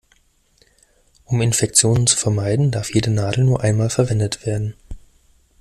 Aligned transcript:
Um 1.25 1.41
Infektionen 1.43 2.07
zu 2.07 2.17
vermeiden, 2.17 2.71
darf 2.71 2.91
jede 2.91 3.11
Nadel 3.11 3.43
nur 3.43 3.61
einmal 3.61 3.91
verwendet 3.91 4.47
werden. 4.47 4.73